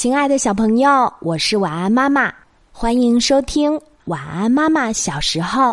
[0.00, 2.32] 亲爱的小朋友，我是晚安妈妈，
[2.72, 3.70] 欢迎收听
[4.06, 5.64] 《晚安妈妈小时候》。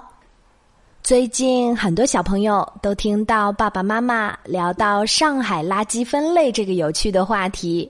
[1.01, 7.89] 最近很多小朋友都听到爸爸妈妈聊到上海垃圾分类这个有趣的话题，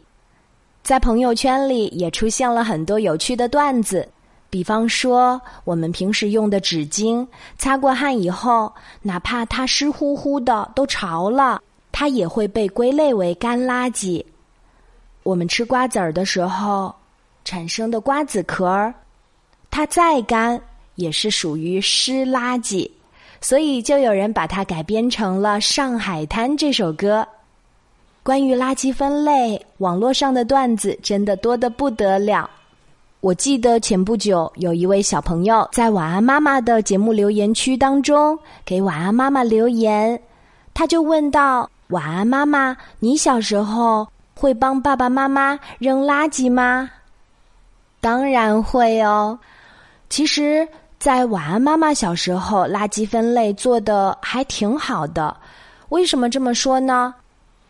[0.84, 4.08] 在朋友圈里也出现了很多有趣的段子。
[4.52, 7.28] 比方说，我们平时用的纸巾，
[7.58, 11.60] 擦过汗以后，哪怕它湿乎乎的都潮了，
[11.92, 14.24] 它也会被归类为干垃圾。
[15.28, 16.96] 我们吃瓜子儿的时候
[17.44, 18.94] 产生的瓜子壳儿，
[19.70, 20.58] 它再干
[20.96, 22.90] 也是属于湿垃圾，
[23.42, 27.28] 所以就有人把它改编成了《上海滩》这首歌。
[28.24, 32.50] 关于垃圾分类，网络上的段子真的多得不得了。
[33.20, 40.18] 我记得前不久有一位小朋友在晚安妈妈的节目留言区当中给晚安妈妈留言，
[40.74, 46.90] 他就问道：“晚安妈妈，你小时候？”会帮爸爸妈妈扔垃圾吗？
[48.00, 49.38] 当然会哦。
[50.10, 50.66] 其实，
[51.00, 55.36] 在晚安妈妈小时候，垃圾分类做的还挺好的。
[55.90, 57.14] 为什么这么说呢？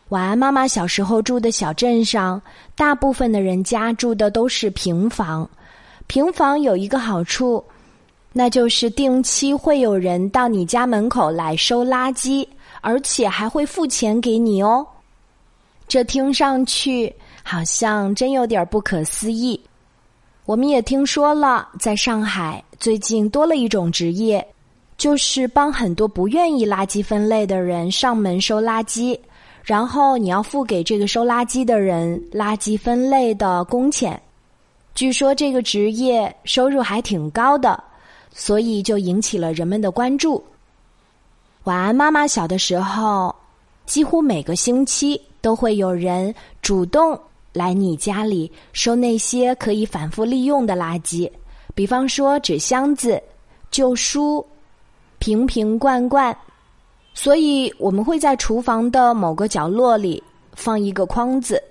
[0.10, 2.42] 晚安妈妈小时候住的小镇上，
[2.76, 5.50] 大部分的人家住的都是平房。
[6.08, 7.64] 平房有一个好处，
[8.34, 12.48] 那就是定期会有人到你家门口来收垃圾，
[12.82, 14.86] 而且还会付钱给你哦。
[15.88, 19.60] 这听上去好像真有点不可思议。
[20.46, 24.46] 我们也听说了，在上海最近多了一种职业，
[24.98, 29.18] 就是帮很多不愿意垃圾分类的人上门收垃圾，
[29.64, 34.22] 然后你要付给这个收垃圾的人垃圾分类的工钱。
[34.94, 37.82] 据说这个职业收入还挺高的，
[38.34, 40.44] 所以就引起了人们的关注。
[41.64, 43.34] 晚安，妈妈小的时候，
[43.86, 45.22] 几乎每个星期。
[45.48, 47.18] 都会有人主动
[47.54, 51.32] 来你家里收那些可以反复利用的垃圾，
[51.74, 53.24] 比方说纸箱子、
[53.72, 54.46] 旧书、
[55.20, 56.38] 瓶瓶罐罐。
[57.14, 60.22] 所以我们会在厨房的某个角落里
[60.54, 61.64] 放一个筐子，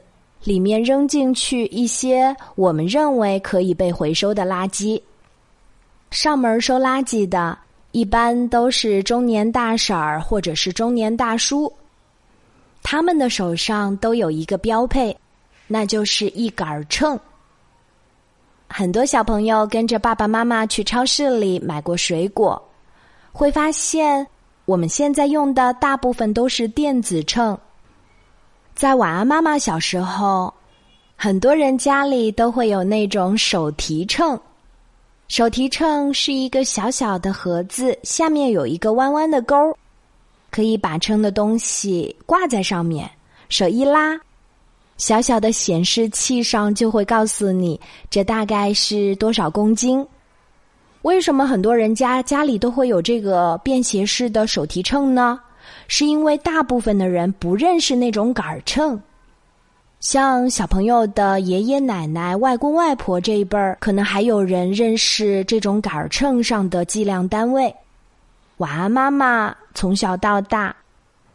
[0.42, 4.98] 里面扔进去一些我们认为可以被回收的垃圾。
[6.10, 7.58] 上门收垃圾的，
[7.92, 11.70] 一般都是中年大婶儿或者是中年大叔。
[12.88, 15.14] 他们的手上都有一个标配，
[15.66, 17.18] 那就是一杆秤。
[18.68, 22.62] 很多小朋友跟着爸爸妈妈去超市里买过水果，
[23.32, 24.24] 会发现
[24.66, 27.58] 我们现在用的大部分都是电子秤。
[28.72, 30.54] 在晚安妈妈小时候，
[31.16, 34.40] 很多人家里都会有那种手提秤。
[35.26, 39.76] 手提秤是一个小小的盒子，下面有一个弯弯的钩。
[40.56, 43.06] 可以把称的东西挂在上面，
[43.50, 44.18] 手一拉，
[44.96, 47.78] 小小的显示器上就会告诉你
[48.08, 50.02] 这大概是多少公斤。
[51.02, 55.38] 为什么很多人家家里都会有这个便携式的手提秤呢？
[55.88, 58.98] 是因为大部分的人不认识那种杆秤，
[60.00, 67.74] 像小朋友的爷爷奶奶、外公外婆这一辈儿，可能还有人认识这种杆秤上的计量单位。
[68.58, 69.54] 晚安，妈妈。
[69.74, 70.74] 从小到大，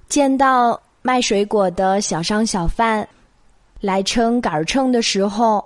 [0.09, 3.07] 见到卖水果的小商小贩
[3.79, 5.63] 来称杆秤的时候，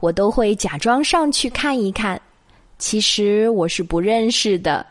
[0.00, 2.18] 我都会假装上去看一看。
[2.78, 4.86] 其实我是不认识的，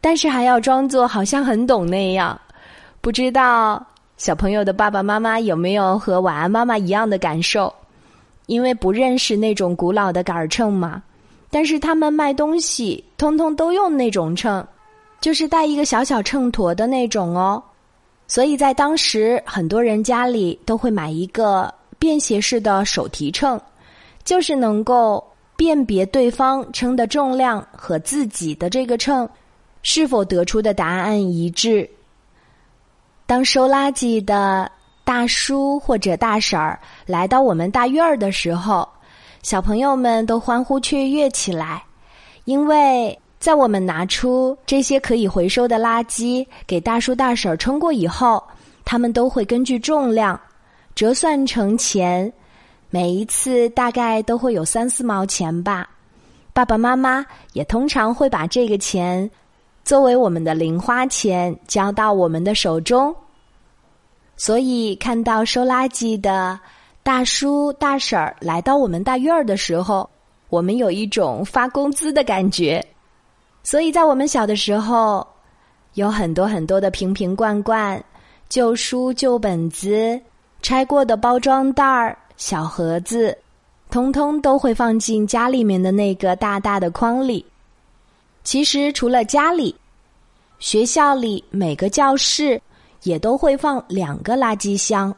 [0.00, 2.36] 但是还要装作好像很懂那样。
[3.00, 3.86] 不知道
[4.16, 7.72] 小朋友的爸爸妈妈有没有和晚安妈妈一样的感受？
[8.46, 11.00] 因为不认识那种古老的杆秤嘛，
[11.48, 14.66] 但是他们卖东西通通都用那种秤。
[15.22, 17.62] 就是带一个小小秤砣的那种哦，
[18.26, 23.58] 所以在当时，很多人家里都会买一个便携式的手提秤，
[24.24, 25.24] 就是能够
[25.54, 29.26] 辨别对方称的重量和自己的这个秤
[29.82, 31.88] 是否得出的答案一致。
[33.24, 34.68] 当收垃圾的
[35.04, 38.88] 大叔或者大婶儿来到我们大院儿的时候，
[39.44, 41.84] 小朋友们都欢呼雀跃起来，
[42.44, 43.16] 因为。
[43.42, 48.40] 在我们拿出这些可以回收的垃圾给大叔大婶称过以后，
[48.84, 50.40] 他们都会根据重量
[50.94, 52.32] 折算成钱，
[52.88, 55.90] 每一次大概都会有三四毛钱吧。
[56.52, 59.28] 爸爸妈妈也通常会把这个钱
[59.84, 63.12] 作为我们的零花钱交到我们的手中。
[64.36, 66.56] 所以看到收垃圾的
[67.02, 70.08] 大叔大婶儿来到我们大院儿的时候，
[70.48, 72.80] 我们有一种发工资的感觉。
[73.62, 75.26] 所以在我们小的时候，
[75.94, 78.02] 有很多很多的瓶瓶罐罐、
[78.48, 80.20] 旧书、旧本子、
[80.62, 83.36] 拆过的包装袋儿、小盒子，
[83.90, 87.44] 通通都会放进家里面的那个大大的筐里。
[88.42, 89.74] 其实除了家里，
[90.58, 92.60] 学校里每个教室
[93.04, 95.14] 也都会放两个垃圾箱，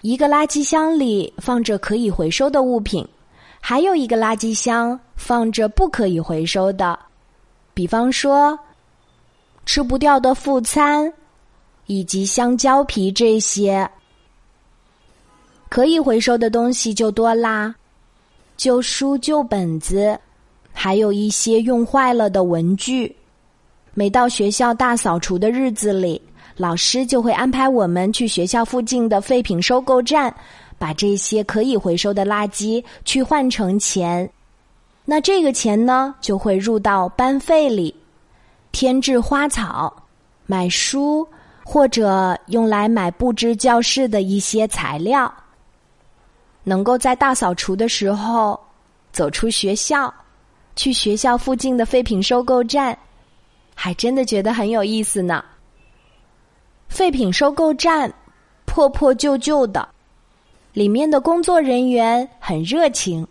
[0.00, 3.06] 一个垃圾箱里放着可以回收的物品，
[3.60, 6.98] 还有一个垃圾箱放着不可以回收的，
[7.76, 8.58] 比方说
[9.66, 11.12] 吃不掉的副餐
[11.84, 13.86] 以及香蕉皮这些。
[15.68, 17.74] 可以回收的东西就多啦，
[18.56, 20.18] 旧书、旧本子，
[20.72, 23.14] 还有一些用坏了的文具。
[23.92, 26.22] 每到学校大扫除的日子里，
[26.56, 30.34] 老师就会安排我们去学校附近的废品收购站，
[30.78, 34.30] 把这些可以回收的垃圾去换成钱。
[35.08, 37.94] 那这个钱呢，就会入到班费里，
[38.72, 40.02] 添置花草、
[40.46, 41.26] 买书，
[41.64, 45.32] 或者用来买布置教室的一些材料。
[46.64, 48.58] 能够在大扫除的时候
[49.12, 50.12] 走出学校，
[50.74, 52.98] 去学校附近的废品收购站，
[53.76, 55.44] 还真的觉得很有意思呢。
[56.88, 58.12] 废品收购站
[58.64, 59.88] 破破旧旧的，
[60.72, 63.24] 里面的工作人员很热情，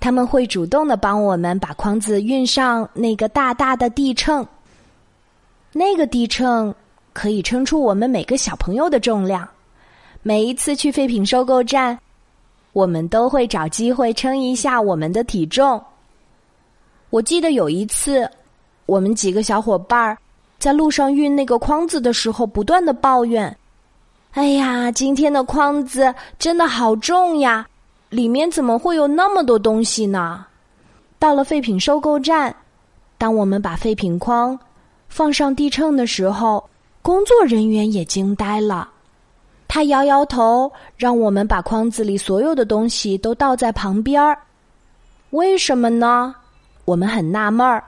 [0.00, 4.44] 他们会主动的帮我们把筐子运上那个大大的地秤。
[5.72, 6.74] 那个地秤
[7.12, 9.48] 可以称出我们每个小朋友的重量。
[10.22, 11.98] 每一次去废品收购站。
[12.72, 15.82] 我们都会找机会称一下我们的体重。
[17.10, 18.30] 我记得有一次，
[18.86, 20.16] 我们几个小伙伴儿
[20.56, 23.56] 在路上运那个筐子的时候，不断的抱怨
[24.34, 27.66] ：“哎呀，今天的筐子真的好重呀，
[28.10, 30.44] 里面怎么会有那么多东西呢？”
[31.18, 32.54] 到了废品收购站，
[33.16, 34.58] 当我们把废品筐
[35.08, 36.68] 放上地秤的时候，
[37.02, 38.90] 工作人员也惊呆了。
[39.68, 44.36] 他摇摇头，让我们把筐子里所有的东西都倒在旁边儿。
[45.30, 46.34] 为什么呢？
[46.84, 47.84] 我们很纳闷儿。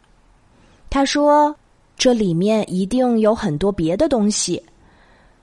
[0.88, 1.56] 他说
[1.98, 4.62] ：“这里面一定有很多别的东西，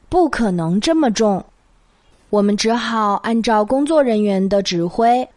[0.08, 1.44] 不可能这么重。”
[2.30, 5.28] 我们只好按照工作人员的指挥，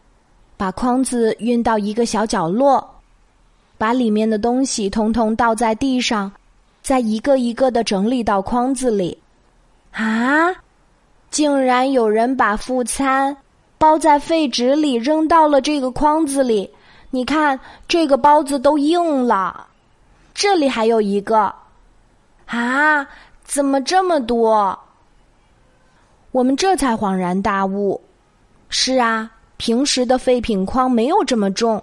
[0.56, 2.86] 把筐子运到一个小角落，
[3.78, 6.30] 把里面的东西通通倒在地上，
[6.82, 9.16] 再一个一个的整理到筐子里。
[9.92, 10.50] 啊！
[11.30, 13.34] 竟然有人把副餐
[13.78, 16.68] 包在废纸里扔到了这个筐子里，
[17.10, 17.58] 你看
[17.88, 19.66] 这个包子都硬了。
[20.34, 21.50] 这里还有一个，
[22.44, 23.06] 啊，
[23.44, 24.78] 怎么这么多？
[26.32, 28.00] 我们这才恍然大悟，
[28.70, 31.82] 是啊，平时的废品筐没有这么重，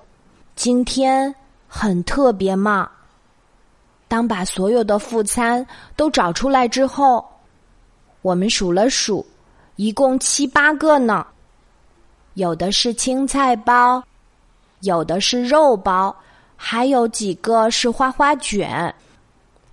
[0.56, 1.34] 今天
[1.68, 2.90] 很特别嘛。
[4.08, 5.64] 当把所有的副餐
[5.96, 7.24] 都找出来之后，
[8.24, 9.24] 我们数了数。
[9.76, 11.26] 一共七八个呢，
[12.34, 14.04] 有的是青菜包，
[14.82, 16.14] 有的是肉包，
[16.58, 18.94] 还有几个是花花卷。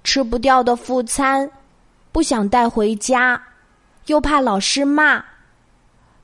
[0.04, 1.50] 吃不掉的副餐，
[2.12, 3.42] 不想带回家，
[4.06, 5.24] 又怕老师骂，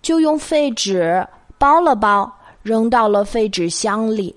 [0.00, 1.26] 就用废纸
[1.58, 2.32] 包了包，
[2.62, 4.34] 扔到了废纸箱里。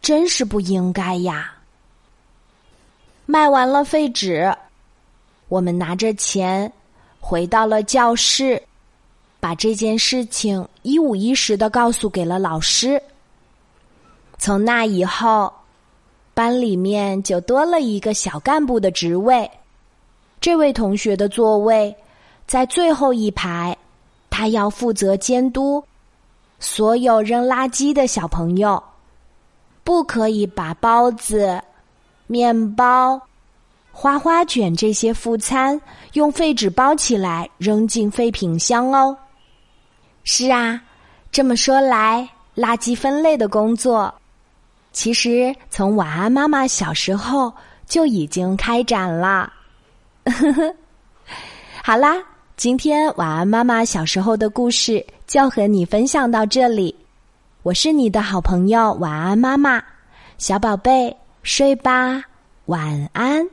[0.00, 1.54] 真是不应该呀！
[3.24, 4.52] 卖完了废纸，
[5.46, 6.72] 我们拿着钱。
[7.20, 8.60] 回到了教室，
[9.38, 13.00] 把这件事情一五一十的告诉给了老师。
[14.38, 15.52] 从那以后，
[16.34, 19.48] 班里面就多了一个小干部的职位。
[20.40, 21.94] 这位同学的座位
[22.52, 23.74] 在最后一排，
[24.28, 25.82] 他要负责监督
[26.60, 28.84] 所有扔垃圾的小朋友，
[29.82, 31.58] 不可以把包子、
[32.26, 33.18] 面包。
[33.90, 35.80] 花花卷这些副餐
[36.12, 39.16] 用废纸包起来扔进废品箱哦。
[40.22, 40.78] 是啊，
[41.30, 44.14] 这么说来，垃圾分类的工作
[44.92, 47.50] 其实从晚安妈妈小时候
[47.86, 49.50] 就已经开展了。
[51.82, 52.14] 好啦，
[52.62, 56.94] 今天晚安妈妈小时候的故事就和你分享到这里。
[57.64, 59.82] 我是你的好朋友晚安妈妈，
[60.38, 62.22] 小宝贝睡吧，
[62.66, 63.44] 晚安。